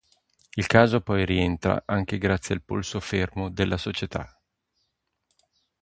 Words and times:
Il 0.55 0.65
caso 0.65 1.01
poi 1.01 1.25
rientra 1.27 1.83
anche 1.85 2.17
grazie 2.17 2.55
al 2.55 2.63
polso 2.63 2.99
fermo 2.99 3.51
della 3.51 3.77
società. 3.77 4.41